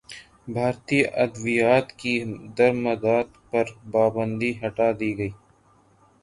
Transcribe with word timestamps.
بھارتی 0.53 0.99
ادویات 1.23 1.87
کی 1.99 2.13
درمدات 2.57 3.27
پر 3.49 3.65
پابندی 3.91 4.51
ہٹادی 4.61 5.11
گئی 5.17 5.29